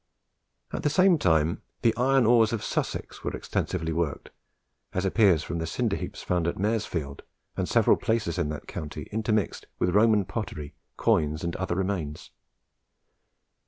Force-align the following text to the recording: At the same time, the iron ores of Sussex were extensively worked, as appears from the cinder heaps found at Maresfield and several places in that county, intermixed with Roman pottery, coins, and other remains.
At 0.73 0.81
the 0.81 0.89
same 0.89 1.19
time, 1.19 1.61
the 1.83 1.95
iron 1.95 2.25
ores 2.25 2.51
of 2.51 2.63
Sussex 2.63 3.23
were 3.23 3.33
extensively 3.37 3.93
worked, 3.93 4.31
as 4.93 5.05
appears 5.05 5.43
from 5.43 5.59
the 5.59 5.67
cinder 5.67 5.95
heaps 5.95 6.23
found 6.23 6.47
at 6.47 6.55
Maresfield 6.57 7.21
and 7.55 7.69
several 7.69 7.97
places 7.97 8.39
in 8.39 8.49
that 8.49 8.67
county, 8.67 9.07
intermixed 9.11 9.67
with 9.77 9.93
Roman 9.93 10.25
pottery, 10.25 10.73
coins, 10.97 11.43
and 11.43 11.55
other 11.57 11.75
remains. 11.75 12.31